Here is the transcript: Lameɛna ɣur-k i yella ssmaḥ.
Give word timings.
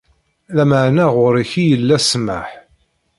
Lameɛna 0.55 1.05
ɣur-k 1.15 1.51
i 1.61 1.63
yella 1.69 1.97
ssmaḥ. 2.03 2.49